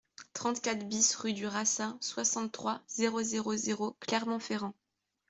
trente-quatre 0.33 0.83
BIS 0.87 1.13
rue 1.17 1.33
du 1.33 1.45
Rassat, 1.45 1.95
soixante-trois, 1.99 2.81
zéro 2.87 3.21
zéro 3.21 3.55
zéro, 3.55 3.95
Clermont-Ferrand 3.99 4.73